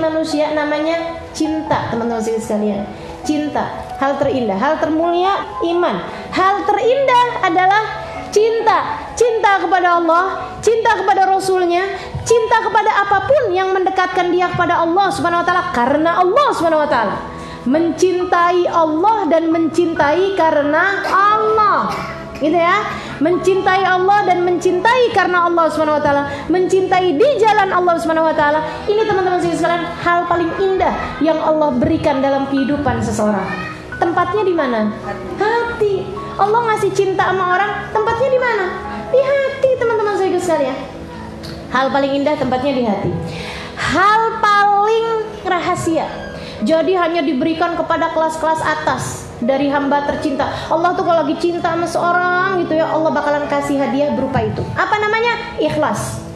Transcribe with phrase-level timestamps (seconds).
[0.00, 2.88] manusia namanya cinta, teman-teman sekalian.
[3.22, 3.68] Cinta,
[4.00, 6.00] hal terindah, hal termulia iman.
[6.32, 7.84] Hal terindah adalah
[8.32, 9.06] cinta.
[9.12, 11.84] Cinta kepada Allah, cinta kepada Rasulnya,
[12.24, 16.82] cinta kepada apa pun yang mendekatkan dia kepada Allah Subhanahu wa taala karena Allah Subhanahu
[16.82, 17.16] wa taala.
[17.68, 21.92] Mencintai Allah dan mencintai karena Allah.
[22.40, 22.80] Gitu ya.
[23.20, 24.49] Mencintai Allah dan mencintai
[25.20, 28.64] karena Allah Subhanahu wa taala, mencintai di jalan Allah Subhanahu wa taala.
[28.88, 33.44] Ini teman-teman sekalian hal paling indah yang Allah berikan dalam kehidupan seseorang.
[34.00, 34.88] Tempatnya di mana?
[35.36, 36.08] Hati.
[36.40, 38.66] Allah ngasih cinta sama orang, tempatnya di mana?
[39.12, 40.78] Di hati, teman-teman sekalian.
[41.68, 43.12] Hal paling indah tempatnya di hati.
[43.76, 45.06] Hal paling
[45.44, 46.08] rahasia.
[46.64, 50.52] Jadi hanya diberikan kepada kelas-kelas atas dari hamba tercinta.
[50.68, 54.62] Allah tuh kalau lagi cinta sama seorang gitu ya, Allah bakalan kasih hadiah berupa itu.
[54.76, 55.60] Apa namanya?
[55.60, 56.30] Ikhlas.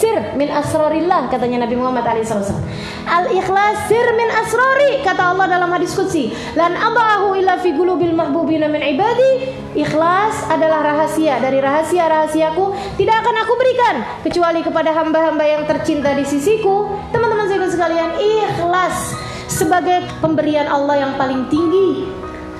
[0.00, 2.56] Sir min asrorillah katanya Nabi Muhammad SAW.
[3.04, 6.32] Al ikhlas sir min asrori kata Allah dalam hadis qudsi.
[6.56, 9.52] Lan abahu illa fi qulubil mahbubina min ibadi.
[9.76, 16.24] Ikhlas adalah rahasia dari rahasia-rahasiaku tidak akan aku berikan kecuali kepada hamba-hamba yang tercinta di
[16.24, 16.88] sisiku.
[17.12, 22.06] Teman-teman sekalian, ikhlas sebagai pemberian Allah yang paling tinggi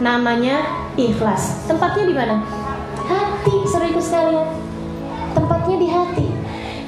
[0.02, 1.64] namanya ikhlas.
[1.70, 2.42] Tempatnya di mana?
[3.06, 4.50] Hati, serius sekalian.
[5.32, 6.26] Tempatnya di hati.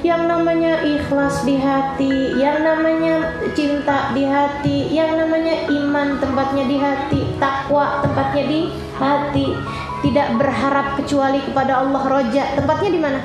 [0.03, 6.75] Yang namanya ikhlas di hati, yang namanya cinta di hati, yang namanya iman tempatnya di
[6.75, 8.59] hati, takwa tempatnya di
[8.99, 9.55] hati.
[10.03, 12.43] Tidak berharap kecuali kepada Allah roja.
[12.59, 13.19] Tempatnya di mana?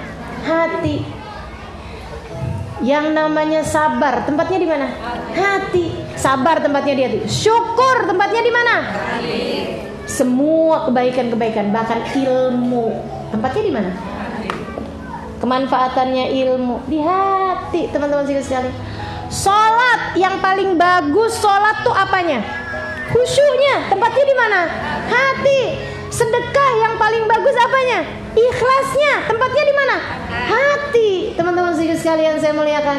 [0.46, 1.17] Hati.
[2.78, 4.86] Yang namanya sabar, tempatnya di mana?
[5.34, 5.90] Hati.
[6.14, 7.18] Sabar tempatnya di hati.
[7.26, 8.74] Syukur tempatnya di mana?
[10.06, 12.94] Semua kebaikan-kebaikan, bahkan ilmu.
[13.34, 13.90] Tempatnya di mana?
[15.38, 18.74] Kemanfaatannya ilmu di hati, teman-teman sekalian.
[19.28, 22.40] Salat yang paling bagus salat tuh apanya?
[23.12, 23.92] Khusyuknya.
[23.92, 24.60] Tempatnya di mana?
[25.08, 25.60] Hati.
[26.08, 28.08] Sedekah yang paling bagus apanya?
[28.32, 29.28] Ikhlasnya.
[29.28, 29.96] Tempatnya di mana?
[30.32, 31.10] Hati.
[31.36, 32.98] Teman-teman sekalian saya muliakan.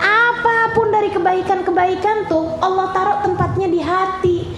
[0.00, 4.48] Apa pun dari kebaikan-kebaikan tuh Allah taruh tempatnya di hati.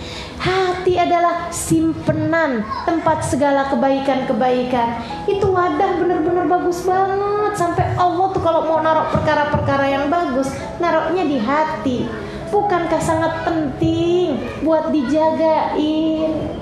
[0.42, 5.02] Hati adalah simpenan tempat segala kebaikan-kebaikan.
[5.26, 10.50] Itu wadah bener-bener bagus banget sampai Allah tuh kalau mau naruh perkara-perkara yang bagus,
[10.82, 12.06] naruhnya di hati.
[12.50, 16.61] Bukankah sangat penting buat dijagain?